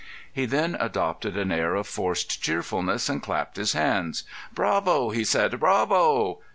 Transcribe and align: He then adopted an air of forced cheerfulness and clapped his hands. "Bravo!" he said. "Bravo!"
He 0.33 0.47
then 0.47 0.75
adopted 0.79 1.37
an 1.37 1.51
air 1.51 1.75
of 1.75 1.85
forced 1.87 2.41
cheerfulness 2.41 3.07
and 3.07 3.21
clapped 3.21 3.55
his 3.57 3.73
hands. 3.73 4.23
"Bravo!" 4.51 5.11
he 5.11 5.23
said. 5.23 5.59
"Bravo!" 5.59 6.39